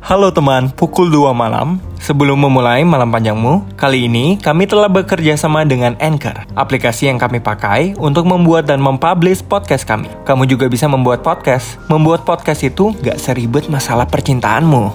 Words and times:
Halo 0.00 0.32
teman, 0.32 0.72
pukul 0.72 1.12
2 1.12 1.36
malam. 1.36 1.76
Sebelum 2.00 2.40
memulai 2.40 2.80
malam 2.88 3.12
panjangmu, 3.12 3.76
kali 3.76 4.08
ini 4.08 4.40
kami 4.40 4.64
telah 4.64 4.88
bekerja 4.88 5.36
sama 5.36 5.68
dengan 5.68 5.92
Anchor, 6.00 6.48
aplikasi 6.56 7.12
yang 7.12 7.20
kami 7.20 7.36
pakai 7.36 7.92
untuk 8.00 8.24
membuat 8.24 8.64
dan 8.64 8.80
mempublish 8.80 9.44
podcast 9.44 9.84
kami. 9.84 10.08
Kamu 10.24 10.48
juga 10.48 10.72
bisa 10.72 10.88
membuat 10.88 11.20
podcast. 11.20 11.76
Membuat 11.92 12.24
podcast 12.24 12.64
itu 12.64 12.96
gak 13.04 13.20
seribet 13.20 13.68
masalah 13.68 14.08
percintaanmu. 14.08 14.88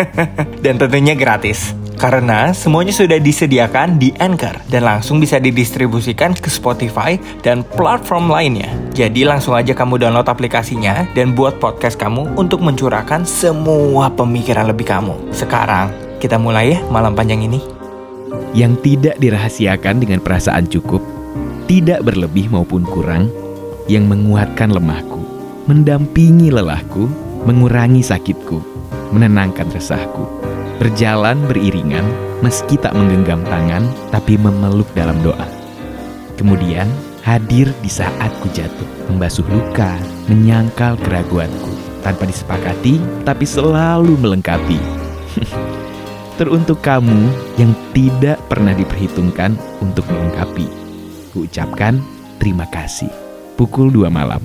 dan 0.64 0.80
tentunya 0.80 1.12
gratis. 1.12 1.76
Karena 1.98 2.54
semuanya 2.54 2.94
sudah 2.94 3.18
disediakan 3.18 3.98
di 3.98 4.14
Anchor 4.22 4.54
dan 4.70 4.86
langsung 4.86 5.18
bisa 5.18 5.42
didistribusikan 5.42 6.30
ke 6.30 6.46
Spotify 6.46 7.18
dan 7.42 7.66
platform 7.74 8.30
lainnya. 8.30 8.70
Jadi 8.94 9.26
langsung 9.26 9.58
aja 9.58 9.74
kamu 9.74 10.06
download 10.06 10.30
aplikasinya 10.30 11.10
dan 11.18 11.34
buat 11.34 11.58
podcast 11.58 11.98
kamu 11.98 12.38
untuk 12.38 12.62
mencurahkan 12.62 13.26
semua 13.26 14.14
pemikiran 14.14 14.70
lebih 14.70 14.86
kamu. 14.86 15.34
Sekarang 15.34 15.90
kita 16.22 16.38
mulai 16.38 16.78
ya 16.78 16.86
malam 16.86 17.18
panjang 17.18 17.42
ini. 17.42 17.58
Yang 18.54 18.78
tidak 18.86 19.18
dirahasiakan 19.18 19.98
dengan 19.98 20.22
perasaan 20.22 20.70
cukup, 20.70 21.02
tidak 21.66 22.06
berlebih 22.06 22.46
maupun 22.46 22.86
kurang, 22.86 23.26
yang 23.90 24.06
menguatkan 24.06 24.70
lemahku, 24.70 25.18
mendampingi 25.66 26.54
lelahku, 26.54 27.10
mengurangi 27.42 28.06
sakitku, 28.06 28.62
menenangkan 29.10 29.66
resahku 29.74 30.37
Berjalan 30.78 31.42
beriringan, 31.50 32.06
meski 32.38 32.78
tak 32.78 32.94
menggenggam 32.94 33.42
tangan, 33.50 33.82
tapi 34.14 34.38
memeluk 34.38 34.86
dalam 34.94 35.18
doa. 35.26 35.42
Kemudian 36.38 36.86
hadir 37.26 37.74
di 37.82 37.90
saat 37.90 38.30
ku 38.38 38.46
jatuh, 38.54 38.86
membasuh 39.10 39.42
luka, 39.50 39.98
menyangkal 40.30 40.94
keraguanku, 41.02 41.74
tanpa 42.06 42.30
disepakati, 42.30 43.02
tapi 43.26 43.42
selalu 43.42 44.14
melengkapi. 44.22 44.78
Teruntuk 46.38 46.78
kamu 46.78 47.26
yang 47.58 47.74
tidak 47.90 48.38
pernah 48.46 48.70
diperhitungkan 48.70 49.58
untuk 49.82 50.06
melengkapi. 50.06 50.70
Ku 51.34 51.42
ucapkan 51.42 51.98
terima 52.38 52.70
kasih. 52.70 53.10
Pukul 53.58 53.90
2 53.90 54.06
malam. 54.06 54.38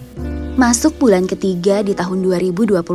Masuk 0.53 1.01
bulan 1.01 1.25
ketiga 1.25 1.81
di 1.81 1.97
tahun 1.97 2.21
2021 2.29 2.85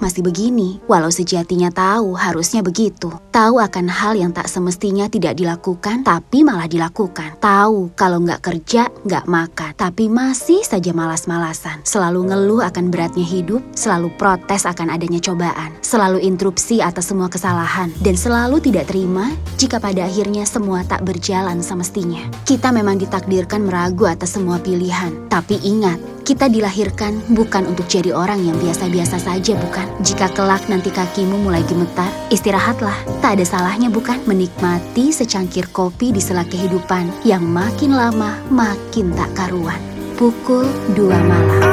masih 0.00 0.24
begini, 0.24 0.80
walau 0.88 1.12
sejatinya 1.12 1.68
tahu 1.68 2.16
harusnya 2.16 2.64
begitu. 2.64 3.12
Tahu 3.28 3.60
akan 3.60 3.92
hal 3.92 4.16
yang 4.16 4.32
tak 4.32 4.48
semestinya 4.48 5.04
tidak 5.04 5.36
dilakukan, 5.36 6.00
tapi 6.00 6.40
malah 6.40 6.64
dilakukan. 6.64 7.36
Tahu 7.44 7.92
kalau 7.92 8.24
nggak 8.24 8.40
kerja, 8.40 8.88
nggak 9.04 9.28
makan, 9.28 9.76
tapi 9.76 10.08
masih 10.08 10.64
saja 10.64 10.96
malas-malasan. 10.96 11.84
Selalu 11.84 12.32
ngeluh 12.32 12.64
akan 12.64 12.88
beratnya 12.88 13.20
hidup, 13.20 13.60
selalu 13.76 14.08
protes 14.16 14.64
akan 14.64 14.88
adanya 14.88 15.20
cobaan, 15.20 15.76
selalu 15.84 16.24
interupsi 16.24 16.80
atas 16.80 17.12
semua 17.12 17.28
kesalahan, 17.28 17.92
dan 18.00 18.16
selalu 18.16 18.64
tidak 18.64 18.88
terima 18.88 19.28
jika 19.60 19.76
pada 19.76 20.08
akhirnya 20.08 20.48
semua 20.48 20.88
tak 20.88 21.04
berjalan 21.04 21.60
semestinya. 21.60 22.24
Kita 22.48 22.72
memang 22.72 22.96
ditakdirkan 22.96 23.68
meragu 23.68 24.08
atas 24.08 24.40
semua 24.40 24.56
pilihan, 24.56 25.28
tapi 25.28 25.60
ingat, 25.60 26.17
kita 26.28 26.44
dilahirkan 26.52 27.24
bukan 27.32 27.72
untuk 27.72 27.88
jadi 27.88 28.12
orang 28.12 28.44
yang 28.44 28.52
biasa-biasa 28.60 29.16
saja, 29.16 29.56
bukan? 29.56 29.88
Jika 30.04 30.28
kelak 30.36 30.68
nanti 30.68 30.92
kakimu 30.92 31.40
mulai 31.40 31.64
gemetar, 31.64 32.12
istirahatlah. 32.28 33.00
Tak 33.24 33.40
ada 33.40 33.44
salahnya, 33.48 33.88
bukan? 33.88 34.20
Menikmati 34.28 35.08
secangkir 35.08 35.72
kopi 35.72 36.12
di 36.12 36.20
sela 36.20 36.44
kehidupan 36.44 37.24
yang 37.24 37.48
makin 37.48 37.96
lama 37.96 38.36
makin 38.52 39.16
tak 39.16 39.32
karuan. 39.32 39.80
Pukul 40.20 40.68
2 40.92 41.08
malam. 41.08 41.64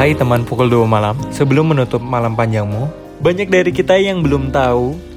Hai 0.00 0.16
teman 0.16 0.48
pukul 0.48 0.72
2 0.72 0.88
malam, 0.88 1.12
sebelum 1.28 1.76
menutup 1.76 2.00
malam 2.00 2.32
panjangmu, 2.32 2.88
banyak 3.20 3.52
dari 3.52 3.68
kita 3.68 4.00
yang 4.00 4.24
belum 4.24 4.48
tahu 4.48 4.96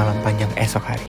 malam 0.00 0.16
panjang 0.24 0.48
esok 0.56 0.80
hari. 0.80 0.96